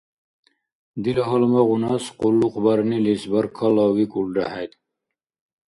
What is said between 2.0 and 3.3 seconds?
къуллукъбарнилис